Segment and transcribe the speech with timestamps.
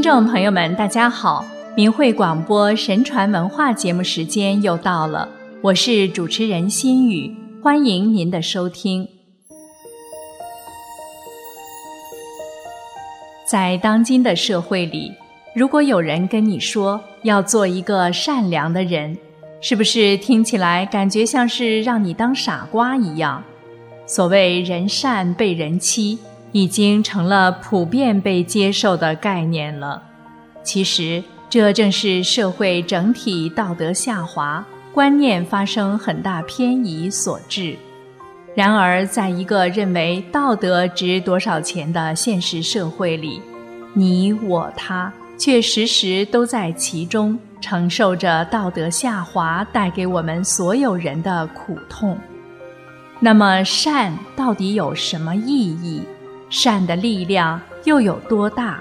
[0.00, 1.44] 听众朋友们，大家好！
[1.76, 5.28] 明慧广播神传文化节目时间又到了，
[5.60, 9.06] 我是主持人心雨，欢迎您的收听。
[13.46, 15.12] 在当今的社会里，
[15.54, 19.14] 如果有人跟你说要做一个善良的人，
[19.60, 23.44] 是不是听起来感觉像是让你当傻瓜一样？
[24.06, 26.18] 所谓“人善被人欺”。
[26.52, 30.02] 已经成了普遍被接受的概念了。
[30.62, 37.76] 其实，这正是社会整体道德下滑、观念发生很大偏移所致。
[38.54, 43.40] 然而，在一个认为道德值多少钱的现实社会里，
[43.94, 52.18] 你我他却时时都在其中承受着道德下滑带给我们所有人的苦痛。
[53.20, 56.02] 那么，善到底有什么意义？
[56.50, 58.78] 善的力量又有多大？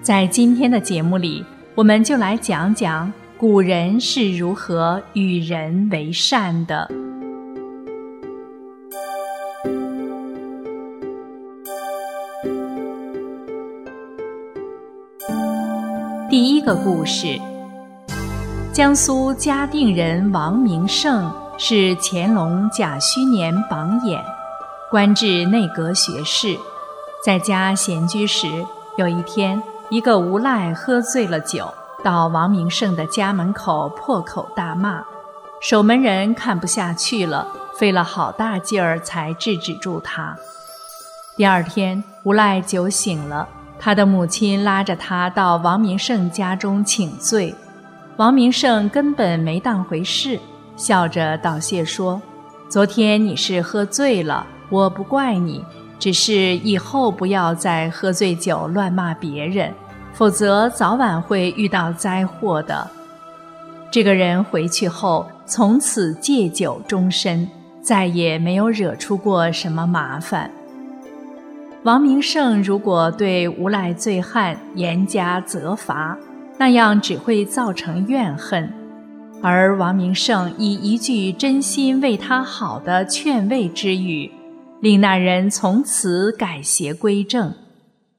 [0.00, 6.88] 在今天的节目里，我们就来讲讲古人是如何与人为善的。
[16.30, 17.36] 第一个故事：
[18.72, 21.28] 江苏嘉定人王明胜
[21.58, 24.22] 是乾隆甲戌年榜眼，
[24.88, 26.56] 官至内阁学士。
[27.26, 28.46] 在家闲居时，
[28.96, 29.60] 有一天，
[29.90, 31.74] 一个无赖喝醉了酒，
[32.04, 35.02] 到王明胜的家门口破口大骂。
[35.60, 40.36] 守门人看不下去了，费了好大劲儿才制止住他。
[41.36, 47.52] 第二天，无赖酒醒了，他的母亲拉着他到王明胜家中请罪。
[48.18, 50.38] 王明胜根本没当回事，
[50.76, 52.22] 笑着道谢说
[52.70, 55.64] ：“昨天你是喝醉了，我不怪你。”
[55.98, 59.72] 只是以后不要再喝醉酒乱骂别人，
[60.12, 62.88] 否则早晚会遇到灾祸的。
[63.90, 67.48] 这个人回去后，从此戒酒终身，
[67.80, 70.50] 再也没有惹出过什么麻烦。
[71.82, 76.18] 王明胜如果对无赖醉汉严加责罚，
[76.58, 78.68] 那样只会造成怨恨；
[79.40, 84.30] 而王明胜以一句真心为他好的劝慰之语。
[84.82, 87.54] 令那人从此改邪归正，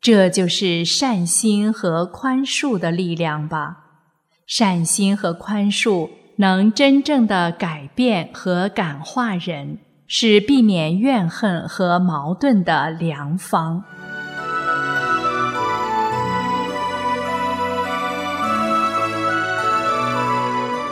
[0.00, 3.84] 这就是善心和宽恕的力量吧。
[4.46, 13.84] 善心和宽恕能真正的改变和感化人，是避免怨恨和矛盾的良方。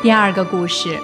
[0.02, 1.00] 第二个故事。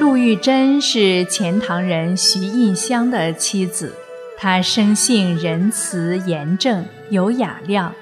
[0.00, 3.94] 陆玉珍是钱塘人徐印香的妻子，
[4.38, 7.94] 她生性仁慈严正，有雅量，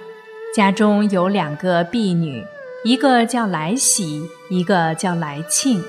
[0.54, 2.44] 家中有两个婢女，
[2.84, 5.82] 一个叫来喜，一个叫来庆。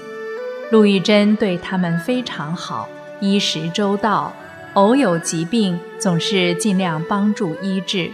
[0.72, 4.34] 陆玉珍对他们非常好，衣食周到，
[4.74, 8.10] 偶有疾病，总是尽量帮助医治，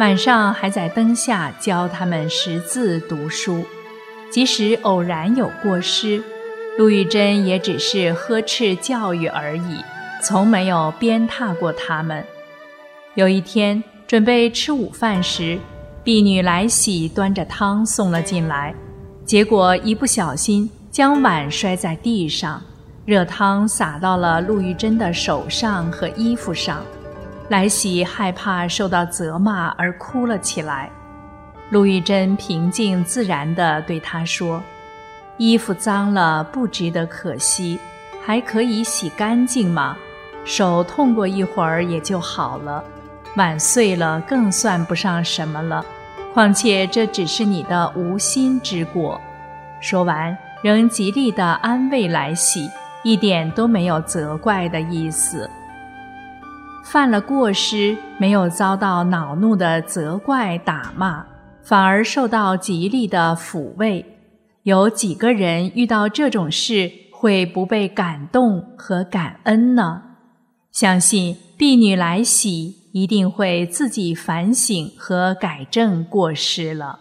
[0.00, 3.64] 晚上还在灯下教他们识字读书，
[4.32, 6.20] 即使偶然有过失。
[6.78, 9.82] 陆玉珍也只是呵斥教育而已，
[10.22, 12.22] 从没有鞭挞过他们。
[13.14, 15.58] 有一天准备吃午饭时，
[16.04, 18.74] 婢女来喜端着汤送了进来，
[19.24, 22.62] 结果一不小心将碗摔在地上，
[23.06, 26.84] 热汤洒到了陆玉珍的手上和衣服上。
[27.48, 30.90] 来喜害怕受到责骂而哭了起来。
[31.70, 34.62] 陆玉珍平静自然地对她说。
[35.38, 37.78] 衣服脏了不值得可惜，
[38.24, 39.96] 还可以洗干净吗？
[40.44, 42.82] 手痛过一会儿也就好了，
[43.36, 45.84] 碗碎了更算不上什么了。
[46.32, 49.20] 况且这只是你的无心之过。
[49.80, 52.70] 说完，仍极力地安慰来喜，
[53.02, 55.50] 一点都没有责怪的意思。
[56.84, 61.24] 犯了过失，没有遭到恼怒的责怪打骂，
[61.62, 64.15] 反而受到极力的抚慰。
[64.66, 70.02] 有几个人遇到这种事会不被感动和感恩呢？
[70.72, 76.98] 相信婢女来喜一定会自己反省和改正过失了。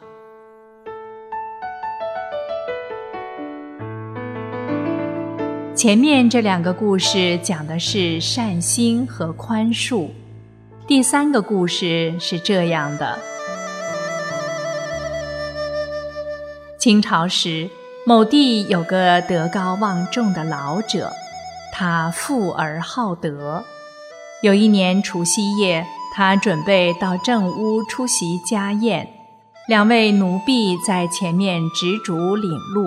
[5.73, 10.09] 前面这两个故事讲的是善心和宽恕，
[10.85, 13.17] 第三个故事是这样的。
[16.85, 17.67] 清朝时，
[18.05, 21.11] 某地有个德高望重的老者，
[21.73, 23.63] 他富而好德。
[24.43, 25.83] 有一年除夕夜，
[26.13, 29.09] 他准备到正屋出席家宴，
[29.67, 32.85] 两位奴婢在前面执烛领路。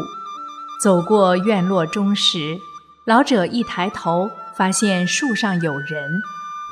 [0.81, 2.57] 走过院落中时，
[3.05, 6.09] 老者一抬头，发现树上有人，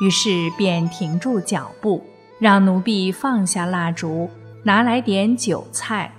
[0.00, 2.06] 于是便停住脚步，
[2.38, 4.30] 让奴婢放下蜡烛，
[4.62, 6.12] 拿来点酒菜，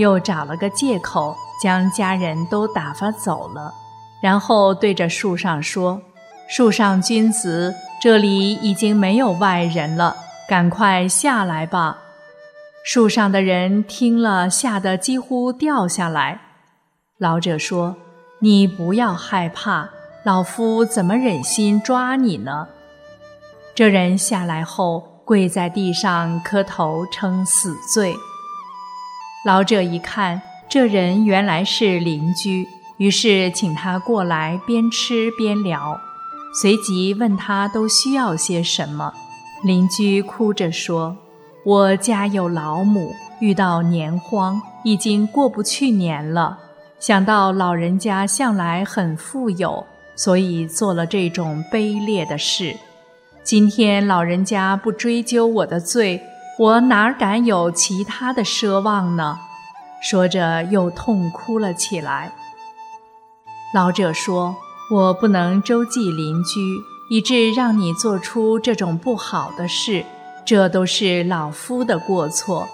[0.00, 3.70] 又找了个借口将家人都打发走了，
[4.22, 6.00] 然后对着树上说
[6.48, 10.16] ：“树上君子，这里已经没有外人了，
[10.48, 11.98] 赶快下来吧。”
[12.82, 16.40] 树上的人听了，吓得几乎掉下来。
[17.18, 17.94] 老者说
[18.40, 19.90] ：“你不要害怕，
[20.24, 22.68] 老夫怎么忍心抓你呢？”
[23.76, 28.14] 这人下来后，跪在地上磕头称死罪。
[29.42, 35.98] 老者一看，这人原来是邻居，于是请他过来，边吃边聊，
[36.60, 39.14] 随即问他都需要些什么。
[39.64, 41.16] 邻居哭着说
[41.64, 46.58] ：“我家有老母，遇到年荒，已经过不去年了。”
[47.00, 52.76] 想到老人家向来很富有，所以做了这种卑劣的事。
[53.42, 56.22] 今天老人家不追究我的罪，
[56.60, 59.38] 我哪敢有其他的奢望呢？
[60.02, 62.34] 说着又痛哭了起来。
[63.72, 64.54] 老者说
[64.92, 66.60] ：“我不能周济邻居，
[67.08, 70.04] 以致让你做出这种不好的事，
[70.44, 72.68] 这都是老夫的过错。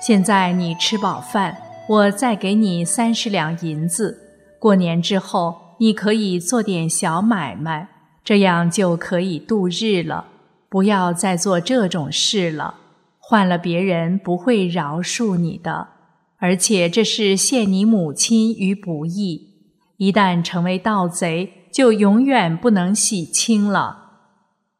[0.00, 1.56] 现在你吃饱饭。”
[1.88, 4.18] 我再给你三十两银子，
[4.58, 7.88] 过年之后你可以做点小买卖，
[8.22, 10.26] 这样就可以度日了。
[10.68, 12.74] 不要再做这种事了，
[13.30, 15.88] 换了别人不会饶恕你的，
[16.38, 19.42] 而且这是陷你母亲于不义。
[19.98, 23.98] 一旦成为盗贼，就永远不能洗清了。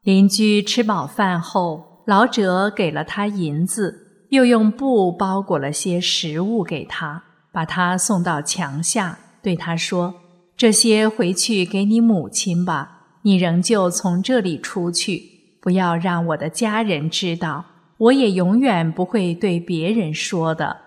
[0.02, 4.26] 邻居吃饱饭后，老者给了他银子。
[4.30, 10.14] 又用布包裹了些食物给他，把他送到墙下，对他说
[10.56, 15.22] ：“这些回去给你母亲吧，你仍旧从这里出去，
[15.60, 17.66] 不要让我的家人知道，
[17.98, 20.78] 我也永远不会对别人说的。”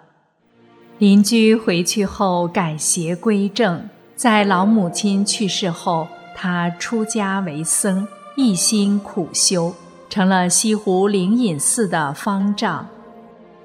[0.97, 9.73] 邻居回去后改邪归正，在老母亲去世后，他出家为僧，一心苦修，
[10.09, 12.87] 成了西湖灵隐寺的方丈。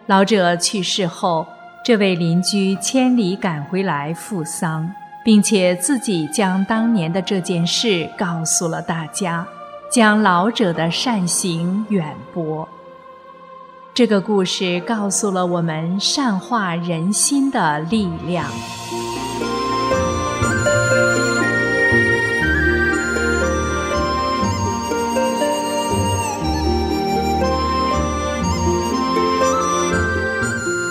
[0.07, 1.47] 老者去世后，
[1.85, 4.91] 这位邻居千里赶回来赴丧，
[5.23, 9.47] 并且自己将当年的这件事告诉了大家，
[9.91, 12.67] 将老者的善行远播。
[13.97, 18.45] 这个故事告诉了我们善化人心的力量。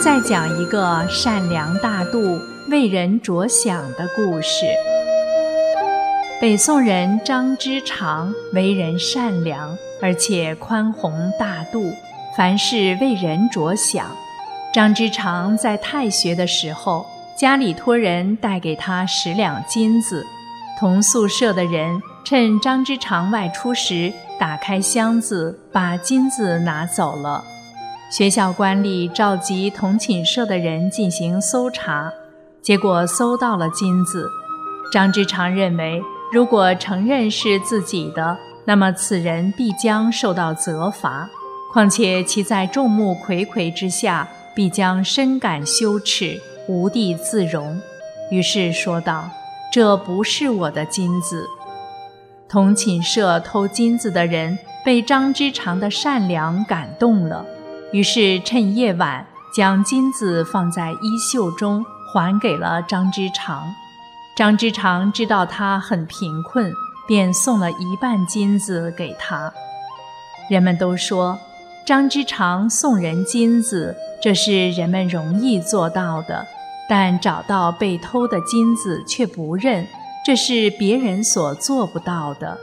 [0.03, 2.39] 再讲一个善良大度、
[2.71, 4.65] 为人着想的故事。
[6.41, 11.93] 北宋人张之常为人善良，而且宽宏大度，
[12.35, 14.05] 凡事为人着想。
[14.73, 17.05] 张之常在太学的时候，
[17.37, 20.25] 家里托人带给他十两金子，
[20.77, 27.41] 同宿舍的人趁张之常外出时，打开箱子，把金子拿走了。
[28.11, 32.11] 学校官吏召集同寝舍的人进行搜查，
[32.61, 34.29] 结果搜到了金子。
[34.91, 36.01] 张之常认为，
[36.33, 41.29] 如果承认是自己的，那么此人必将受到责罚；
[41.75, 47.77] 况且其在众目睽睽之下，必将深感羞耻，无地自容。
[48.31, 49.29] 于是说道
[49.73, 51.45] ：“这不是我的金子。”
[52.47, 57.45] 同寝舍偷金子的人被张之常的善良感动了。
[57.91, 63.61] 于是趁夜晚将金子放在衣袖中，还给了张之常。
[64.37, 66.71] 张之常知道他很贫困，
[67.05, 69.51] 便送了一半金子给他。
[70.49, 71.37] 人们都说，
[71.85, 76.43] 张之常送人金子，这是人们容易做到的；
[76.89, 79.85] 但找到被偷的金子却不认，
[80.25, 82.57] 这是别人所做不到的。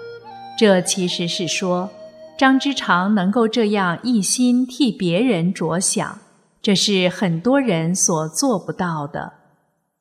[0.59, 1.89] 这其实是说。
[2.37, 6.19] 张之常能够这样一心替别人着想，
[6.61, 9.35] 这是很多人所做不到的。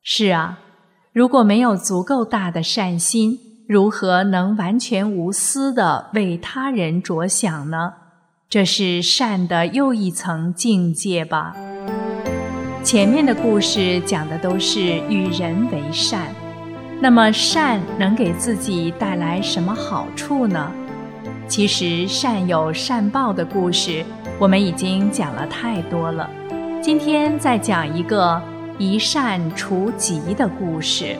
[0.02, 0.58] 是啊，
[1.14, 3.38] 如果没有足够大的善心，
[3.68, 7.94] 如何能完全无私的为他人着想呢？
[8.52, 11.56] 这是善的又一层境界吧。
[12.84, 16.36] 前面的故事讲的都是与人为善，
[17.00, 20.70] 那么善能给自己带来什么好处呢？
[21.48, 24.04] 其实善有善报的故事，
[24.38, 26.30] 我们已经讲了太多了。
[26.82, 28.42] 今天再讲一个
[28.78, 31.16] 一善除疾的故事。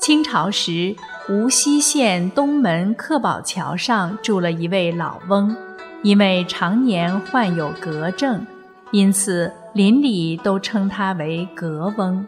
[0.00, 0.96] 清朝时，
[1.28, 5.56] 无锡县东门客宝桥上住了一位老翁，
[6.02, 8.46] 因为常年患有嗝症，
[8.92, 12.24] 因此邻里都称他为嗝翁。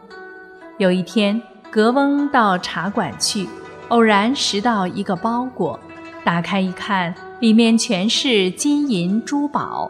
[0.77, 1.41] 有一天，
[1.71, 3.47] 格翁到茶馆去，
[3.87, 5.79] 偶然拾到一个包裹，
[6.25, 7.15] 打开一看。
[7.39, 9.89] 里面全是金银珠宝，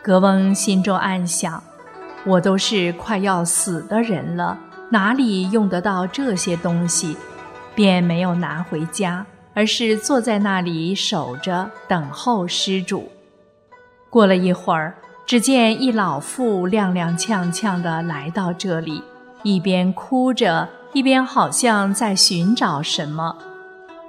[0.00, 1.60] 格翁心中暗想
[2.24, 4.56] ：“我都是快要死的人了，
[4.90, 7.16] 哪里用得到这些东西？”
[7.78, 13.08] 便没有拿回家，而是坐在那里守着，等候施主。
[14.10, 19.00] 过了一会儿，只见一老妇踉踉跄跄地来到这里，
[19.44, 23.36] 一边哭着，一边好像在寻找什么。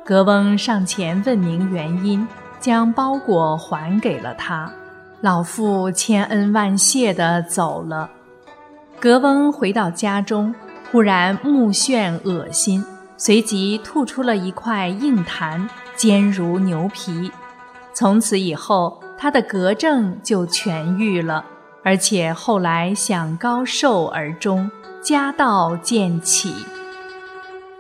[0.03, 2.27] 格翁上前问明原因。
[2.59, 4.69] 将包裹还给了他，
[5.21, 8.09] 老妇千恩万谢地走了。
[8.99, 10.53] 格翁回到家中，
[10.91, 12.83] 忽然目眩恶心，
[13.19, 17.31] 随即吐出了一块硬痰，坚如牛皮。
[17.93, 21.43] 从此以后，他的嗝症就痊愈了，
[21.83, 24.71] 而且后来享高寿而终，
[25.01, 26.55] 家道渐起。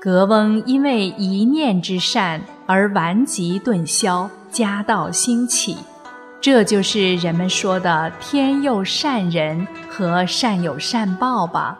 [0.01, 4.29] 格翁因为一念之善而顽疾顿消。
[4.51, 5.77] 家道兴起，
[6.41, 11.77] 这就是人们说的“天佑善人”和“善有善报”吧。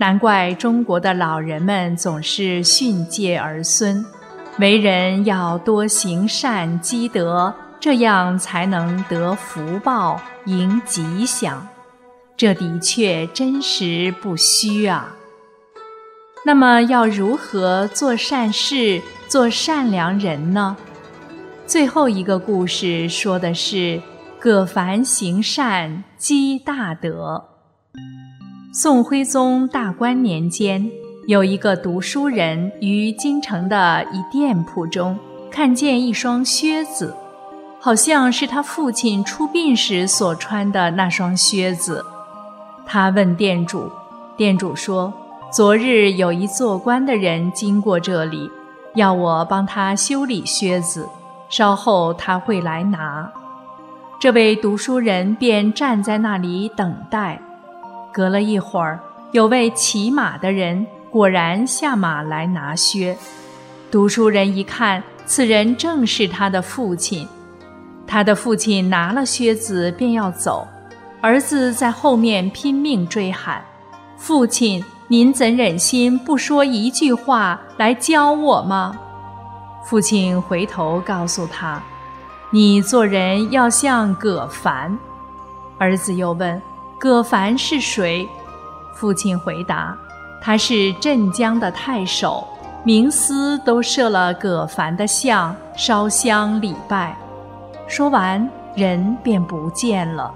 [0.00, 4.02] 难怪中国的老人们总是训诫儿孙，
[4.58, 11.68] 为人要多行善积德，这样才能得福报、迎吉祥。
[12.34, 15.14] 这的确真实不虚啊。
[16.46, 20.78] 那么，要如何做善事、做善良人呢？
[21.66, 24.00] 最后一个故事说的是
[24.38, 27.44] 葛凡行善积大德。
[28.72, 30.88] 宋徽宗大观年间，
[31.26, 35.18] 有一个读书人于京城的一店铺中
[35.50, 37.12] 看见一双靴子，
[37.80, 42.04] 好像是他父亲出殡时所穿的那双靴子。
[42.86, 43.90] 他问店主，
[44.36, 45.12] 店主说
[45.52, 48.48] ：“昨日有一做官的人经过这里，
[48.94, 51.08] 要我帮他修理靴子。”
[51.50, 53.32] 稍后他会来拿，
[54.20, 57.42] 这位读书人便站在那里等待。
[58.12, 59.00] 隔了一会儿，
[59.32, 63.16] 有位骑马的人果然下马来拿靴。
[63.90, 67.26] 读书人一看，此人正是他的父亲。
[68.06, 70.66] 他的父亲拿了靴子便要走，
[71.20, 73.64] 儿子在后面拼命追喊
[74.18, 78.98] ：“父亲，您怎忍心不说一句话来教我吗？”
[79.86, 81.80] 父亲回头告诉他
[82.50, 84.96] ：“你做人要像葛凡。”
[85.78, 86.60] 儿子又问
[87.00, 88.28] ：“葛凡是谁？”
[88.94, 89.96] 父亲回答
[90.40, 92.46] ：“他是镇江的太守，
[92.84, 97.16] 冥司都设了葛凡的像，烧香礼拜。”
[97.88, 100.32] 说完，人便不见了。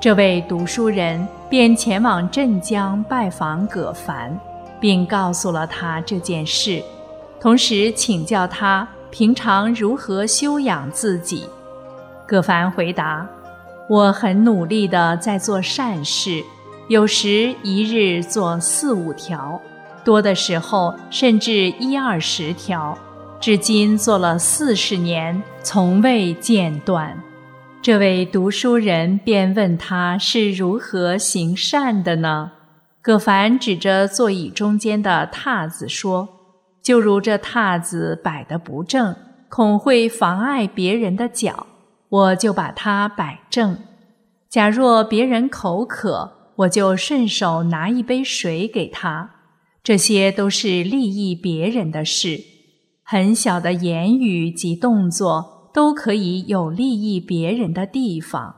[0.00, 4.36] 这位读书人便前往镇江拜访葛凡，
[4.80, 6.82] 并告诉了他这件事。
[7.40, 11.48] 同时请教他平常如何修养自己。
[12.26, 13.26] 葛凡回答
[13.88, 16.42] ：“我很努力地在做善事，
[16.88, 19.60] 有时一日做四五条，
[20.04, 22.96] 多的时候甚至一二十条，
[23.40, 27.18] 至今做了四十年，从未间断。”
[27.82, 32.52] 这位读书人便问他是如何行善的呢？
[33.02, 36.28] 葛凡指着座椅中间的榻子说。
[36.80, 39.14] 就如这榻子摆得不正，
[39.48, 41.66] 恐会妨碍别人的脚，
[42.12, 43.78] 我就把它摆正。
[44.50, 49.30] 假若别人口渴，我就顺手拿一杯水给他。
[49.82, 52.38] 这些都是利益别人的事，
[53.02, 58.56] 很小的言语及动作都可以有利益别人的地方。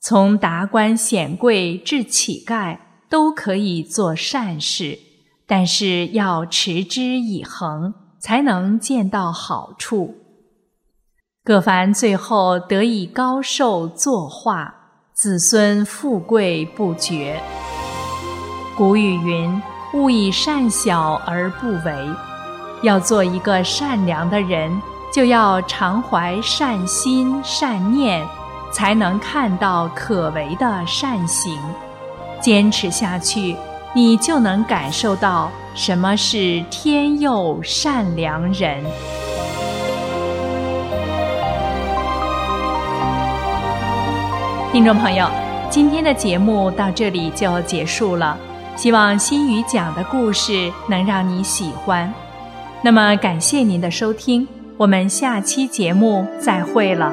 [0.00, 2.78] 从达官显贵至乞丐，
[3.08, 4.98] 都可以做善事。
[5.46, 10.16] 但是要持之以恒，才能见到好处。
[11.48, 14.74] 葛凡最后得以高寿作画，
[15.14, 17.40] 子孙富贵不绝。
[18.76, 19.62] 古语云
[19.94, 22.10] ：“勿以善小而不为。”
[22.84, 24.70] 要做一个善良的人，
[25.10, 28.22] 就要常怀善心善念，
[28.70, 31.58] 才能看到可为的善行，
[32.42, 33.56] 坚持下去。
[33.94, 38.84] 你就能感受到什么是天佑善良人。
[44.78, 45.28] 听众朋友，
[45.68, 48.38] 今天的节目到这里就结束了。
[48.76, 52.08] 希望心语讲的故事能让你喜欢。
[52.80, 57.12] 那么，感谢您的收听，我们下期节目再会了。